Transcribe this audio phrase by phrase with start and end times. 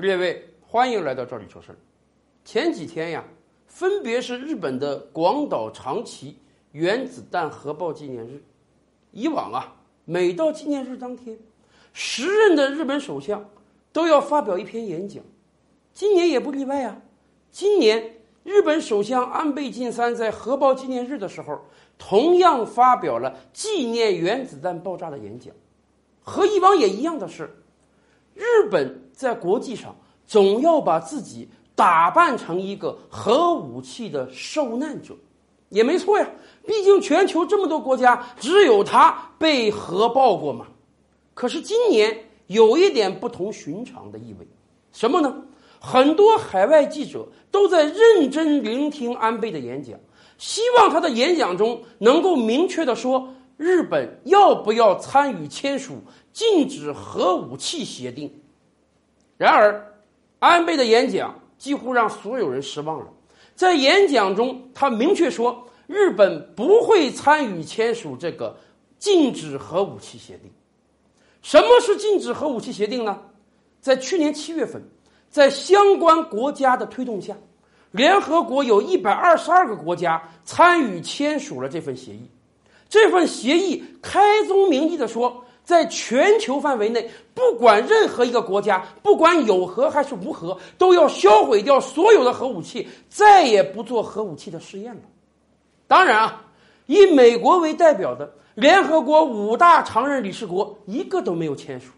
[0.00, 1.78] 列位，欢迎来到这里说事儿。
[2.44, 3.24] 前几天呀，
[3.66, 6.38] 分别是日本的广岛、长崎
[6.72, 8.42] 原子弹核爆纪念日。
[9.12, 11.38] 以往啊，每到纪念日当天，
[11.92, 13.48] 时任的日本首相
[13.92, 15.22] 都要发表一篇演讲。
[15.92, 17.02] 今年也不例外啊。
[17.50, 21.60] 今年日本首相安倍晋三在核爆纪念日的时候，
[21.98, 25.52] 同样发表了纪念原子弹爆炸的演讲。
[26.22, 27.59] 和以往也一样的是，
[28.34, 29.94] 日本在国际上
[30.26, 35.14] 总要把自己打扮成一个核武器的受难者，
[35.68, 36.28] 也没错呀。
[36.66, 40.66] 毕竟全球这么多国家，只有他被核爆过嘛。
[41.34, 42.16] 可是今年
[42.48, 44.46] 有一点不同寻常的意味，
[44.92, 45.34] 什么呢？
[45.80, 49.98] 很多海外记者都在认真聆听安倍的演讲，
[50.36, 53.28] 希望他的演讲中能够明确的说。
[53.60, 55.98] 日本要不要参与签署
[56.32, 58.32] 禁止核武器协定？
[59.36, 59.98] 然而，
[60.38, 63.06] 安倍的演讲几乎让所有人失望了。
[63.54, 68.56] 在演讲中，他明确说，日本不会参与签署这个
[68.98, 70.50] 禁止核武器协定。
[71.42, 73.20] 什么是禁止核武器协定呢？
[73.82, 74.82] 在去年七月份，
[75.28, 77.36] 在相关国家的推动下，
[77.90, 82.26] 联合国有一百二十二个国家参与签署了这份协议。
[82.90, 95.02] 这份协议开宗明义的说，在全球范围内，不管任何一个国家，不管有核还是无核，都要销毁掉所有的核武器，再也不做核武器的试验了。
[95.86, 96.44] 当然啊，
[96.86, 101.92] 以美国为代表的联合国五大常任理事国一个都没有签署。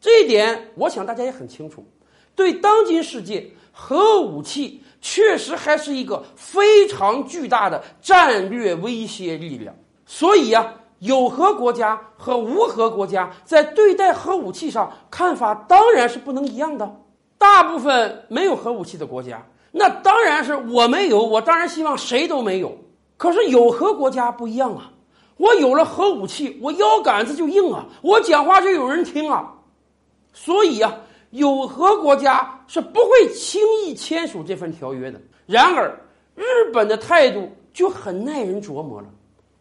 [0.00, 1.86] 这一点，我想大家也很清楚。
[2.34, 9.74] 对当今世界，核武器确实还是一个非常巨大的战略威胁力量。
[10.06, 17.00] 所以呀，有核国家和无核国家在对待核武器上看法当然是不能一样的。
[17.36, 22.74] 大部分没有核武器的国家，那当然是我没有，我当然希望谁都没有。
[23.18, 24.90] 可是有核国家不一样啊，
[25.36, 29.52] 我有了核武器，我腰杆子就硬啊，我讲话就有人听啊。
[30.32, 30.94] 所以呀，
[31.30, 35.20] 有核国家是不会轻易签署这份条约的。
[35.46, 35.94] 然而，
[36.34, 39.08] 日本的态度就很耐人琢磨了。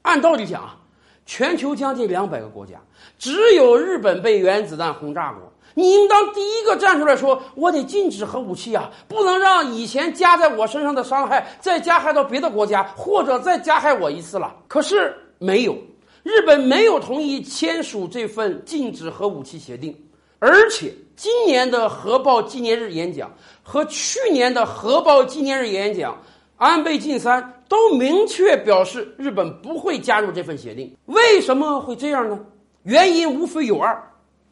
[0.05, 0.77] 按道理讲啊，
[1.25, 2.75] 全球将近两百个国家，
[3.17, 5.51] 只有日本被原子弹轰炸过。
[5.73, 15.75] 你应当第一个站出来说：“我得禁止核武器啊，不能让以前加在我身上的伤害再加害到别的国家，或者再加害我一次了。”可是没有，
[16.21, 19.93] 日本没有同意签署这份禁止核武器协定，
[20.37, 23.29] 而且今年的核爆纪念日演讲
[23.63, 26.15] 和去年的核爆纪念日演讲。
[26.57, 30.95] 安倍晋三都明确表示，日本不会加入这份协定。
[31.05, 32.39] 为什么会这样呢？
[32.83, 34.01] 原因无非有二：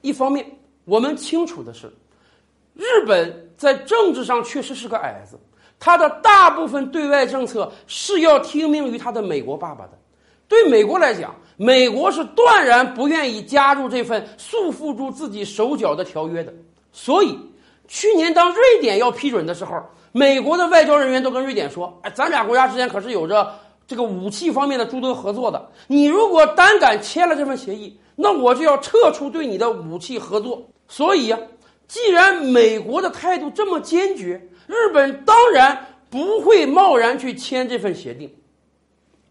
[0.01, 0.45] 一方面，
[0.85, 1.91] 我们清楚的是，
[2.73, 5.39] 日本在政治上确实是个矮子，
[5.79, 9.91] 他的大部分对外政策是要听命于他的美国爸爸的。
[10.47, 16.53] 对美国来讲，美国是断然不愿意加入这份束缚住自己手脚的条约的。
[16.91, 17.37] 所以，
[17.93, 19.79] 去年当瑞典要批准的时候。
[20.15, 23.51] 美国的外交人员都跟瑞典说：“哎，咱俩国家之间可是有着
[23.87, 25.71] 这个武器方面的诸多合作的。
[25.87, 30.67] 你如果胆敢签了这份协议，那我就要撤出对你的武器合作。
[30.87, 31.39] 所以呀，
[31.87, 38.31] 既然美国的态度这么坚决，日本当然不会贸然去签这份协定。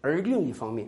[0.01, 0.85] 而另一方面，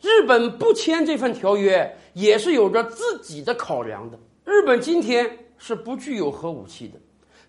[0.00, 4.18] 日本不签这份条约也是有着自己的考量的。
[4.44, 6.98] 日本今天是不具有核武器的。”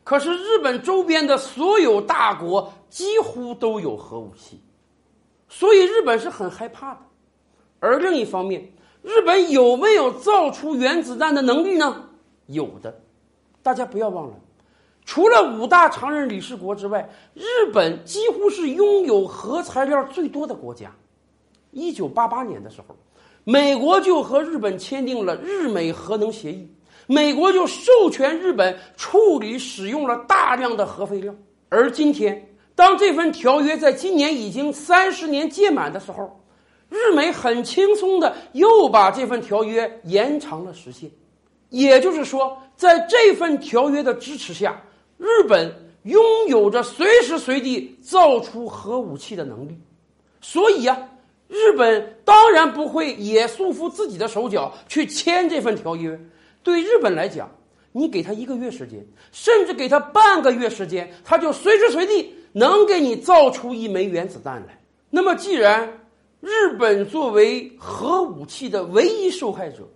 [0.09, 4.59] 可是日本周边的所有大国几乎都有核武器，
[5.47, 7.01] 所以日本是很害怕的。
[7.79, 12.09] 而另一方面，日本有没有造出原子弹的能力呢？
[12.47, 12.99] 有的。
[13.61, 14.33] 大家不要忘了，
[15.05, 20.91] 除了五大常任理事国之外，日本几乎是拥有核材料最多的国家。
[21.69, 22.95] 一九八八年的时候，
[23.43, 26.67] 美国就和日本签订了日美核能协议。
[27.11, 31.33] 美国就授权日本处理使用了大量的核废料，
[31.67, 36.39] 而今天，当这份条约在今年已经三十年届满的时候，
[36.87, 41.09] 日美很轻松的又把这份条约延长了时限。
[41.69, 44.79] 也就是说，在这份条约的支持下，
[45.17, 45.73] 日本
[46.03, 49.75] 拥有着随时随地造出核武器的能力。
[50.41, 50.95] 所以呀，
[51.47, 56.15] 日本当然不会也束缚自己的手脚去签这份条约。
[56.63, 57.49] 对日本来讲，
[57.91, 64.79] 你给他一个月时间，甚至给他半个月时间，他就随时随地能给你造出一枚原子弹来。
[65.09, 65.91] 那么，既然
[66.39, 69.87] 日本作为核武器的唯一受害者，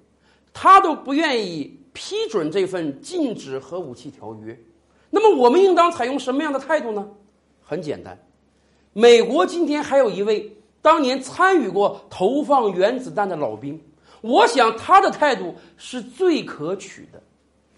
[0.53, 4.57] 他都不愿意批准这份禁止核武器条约，
[5.09, 7.07] 那么我们应当采用什么样的态度呢？
[7.61, 8.17] 很简单，
[8.91, 13.79] 美国今天还有一位当年参与过投放原子弹的老兵，
[14.23, 17.21] 我想他的态度是最可取的。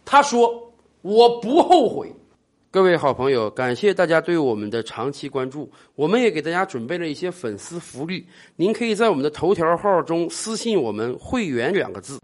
[0.06, 0.72] 他说
[1.02, 2.14] ：“我不后悔。”
[2.70, 5.68] 各位好朋友，感谢大家对我们的长期关注。
[5.96, 8.28] 我们也给大家准备了一些粉丝福利，
[8.58, 12.20] 您可以在我们的头条号中私信我们“会员”两个字。